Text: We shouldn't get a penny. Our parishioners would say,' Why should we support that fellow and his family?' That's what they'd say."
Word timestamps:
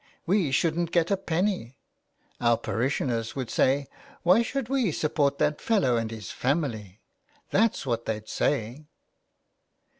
We 0.25 0.49
shouldn't 0.49 0.89
get 0.89 1.11
a 1.11 1.15
penny. 1.15 1.77
Our 2.39 2.57
parishioners 2.57 3.35
would 3.35 3.51
say,' 3.51 3.85
Why 4.23 4.41
should 4.41 4.67
we 4.67 4.91
support 4.91 5.37
that 5.37 5.61
fellow 5.61 5.95
and 5.95 6.09
his 6.09 6.31
family?' 6.31 7.01
That's 7.51 7.85
what 7.85 8.05
they'd 8.07 8.27
say." 8.27 8.87